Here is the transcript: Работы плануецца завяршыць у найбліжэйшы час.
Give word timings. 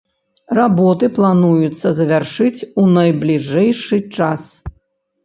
Работы 0.59 1.09
плануецца 1.17 1.87
завяршыць 1.99 2.65
у 2.85 2.87
найбліжэйшы 2.95 4.01
час. 4.17 4.49